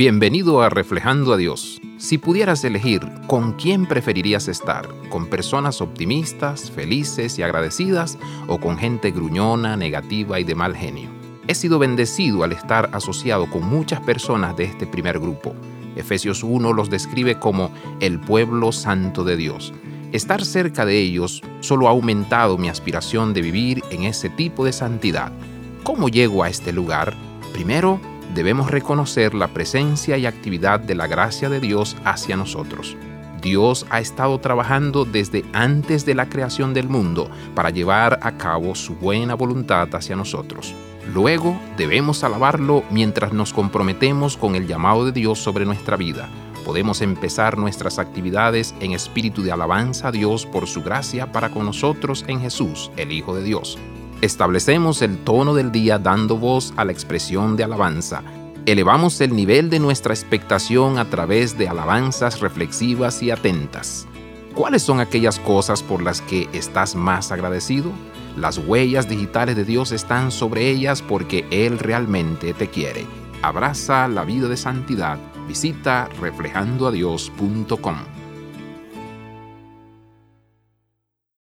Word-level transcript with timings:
Bienvenido 0.00 0.62
a 0.62 0.70
Reflejando 0.70 1.34
a 1.34 1.36
Dios. 1.36 1.78
Si 1.98 2.16
pudieras 2.16 2.64
elegir, 2.64 3.06
¿con 3.26 3.52
quién 3.52 3.84
preferirías 3.84 4.48
estar? 4.48 4.88
¿Con 5.10 5.26
personas 5.26 5.82
optimistas, 5.82 6.70
felices 6.70 7.38
y 7.38 7.42
agradecidas 7.42 8.18
o 8.46 8.58
con 8.58 8.78
gente 8.78 9.10
gruñona, 9.10 9.76
negativa 9.76 10.40
y 10.40 10.44
de 10.44 10.54
mal 10.54 10.74
genio? 10.74 11.10
He 11.48 11.54
sido 11.54 11.78
bendecido 11.78 12.44
al 12.44 12.52
estar 12.52 12.88
asociado 12.94 13.50
con 13.50 13.68
muchas 13.68 14.00
personas 14.00 14.56
de 14.56 14.64
este 14.64 14.86
primer 14.86 15.18
grupo. 15.18 15.54
Efesios 15.96 16.42
1 16.44 16.72
los 16.72 16.88
describe 16.88 17.38
como 17.38 17.70
el 18.00 18.18
pueblo 18.18 18.72
santo 18.72 19.22
de 19.22 19.36
Dios. 19.36 19.74
Estar 20.12 20.46
cerca 20.46 20.86
de 20.86 20.96
ellos 20.96 21.42
solo 21.60 21.88
ha 21.88 21.90
aumentado 21.90 22.56
mi 22.56 22.70
aspiración 22.70 23.34
de 23.34 23.42
vivir 23.42 23.82
en 23.90 24.04
ese 24.04 24.30
tipo 24.30 24.64
de 24.64 24.72
santidad. 24.72 25.30
¿Cómo 25.82 26.08
llego 26.08 26.42
a 26.42 26.48
este 26.48 26.72
lugar? 26.72 27.14
Primero, 27.52 28.00
debemos 28.34 28.70
reconocer 28.70 29.34
la 29.34 29.48
presencia 29.48 30.16
y 30.16 30.26
actividad 30.26 30.80
de 30.80 30.94
la 30.94 31.06
gracia 31.06 31.48
de 31.48 31.60
Dios 31.60 31.96
hacia 32.04 32.36
nosotros. 32.36 32.96
Dios 33.40 33.86
ha 33.90 34.00
estado 34.00 34.38
trabajando 34.38 35.04
desde 35.04 35.44
antes 35.52 36.04
de 36.04 36.14
la 36.14 36.28
creación 36.28 36.74
del 36.74 36.88
mundo 36.88 37.30
para 37.54 37.70
llevar 37.70 38.18
a 38.22 38.32
cabo 38.32 38.74
su 38.74 38.94
buena 38.94 39.34
voluntad 39.34 39.88
hacia 39.94 40.16
nosotros. 40.16 40.74
Luego 41.12 41.58
debemos 41.76 42.22
alabarlo 42.22 42.84
mientras 42.90 43.32
nos 43.32 43.52
comprometemos 43.52 44.36
con 44.36 44.54
el 44.54 44.66
llamado 44.66 45.06
de 45.06 45.12
Dios 45.12 45.38
sobre 45.38 45.64
nuestra 45.64 45.96
vida. 45.96 46.28
Podemos 46.64 47.00
empezar 47.00 47.56
nuestras 47.56 47.98
actividades 47.98 48.74
en 48.80 48.92
espíritu 48.92 49.42
de 49.42 49.52
alabanza 49.52 50.08
a 50.08 50.12
Dios 50.12 50.44
por 50.44 50.66
su 50.66 50.82
gracia 50.82 51.32
para 51.32 51.50
con 51.50 51.64
nosotros 51.64 52.24
en 52.28 52.40
Jesús, 52.40 52.90
el 52.96 53.12
Hijo 53.12 53.34
de 53.34 53.42
Dios. 53.42 53.78
Establecemos 54.20 55.00
el 55.00 55.16
tono 55.16 55.54
del 55.54 55.72
día 55.72 55.98
dando 55.98 56.36
voz 56.36 56.74
a 56.76 56.84
la 56.84 56.92
expresión 56.92 57.56
de 57.56 57.64
alabanza. 57.64 58.22
Elevamos 58.66 59.18
el 59.22 59.34
nivel 59.34 59.70
de 59.70 59.78
nuestra 59.78 60.12
expectación 60.12 60.98
a 60.98 61.06
través 61.06 61.56
de 61.56 61.68
alabanzas 61.68 62.40
reflexivas 62.40 63.22
y 63.22 63.30
atentas. 63.30 64.06
¿Cuáles 64.54 64.82
son 64.82 65.00
aquellas 65.00 65.38
cosas 65.38 65.82
por 65.82 66.02
las 66.02 66.20
que 66.20 66.50
estás 66.52 66.94
más 66.94 67.32
agradecido? 67.32 67.92
Las 68.36 68.58
huellas 68.58 69.08
digitales 69.08 69.56
de 69.56 69.64
Dios 69.64 69.90
están 69.90 70.30
sobre 70.30 70.68
ellas 70.68 71.00
porque 71.00 71.46
Él 71.50 71.78
realmente 71.78 72.52
te 72.52 72.68
quiere. 72.68 73.06
Abraza 73.40 74.06
la 74.06 74.24
vida 74.24 74.48
de 74.48 74.58
santidad. 74.58 75.18
Visita 75.48 76.10
reflejandoadios.com. 76.20 78.19